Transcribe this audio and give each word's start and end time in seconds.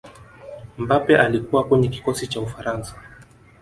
mbappe 0.77 1.17
alikuwa 1.17 1.63
kwenye 1.67 1.87
kikosi 1.87 2.27
cha 2.27 2.41
ufaransa 2.41 2.95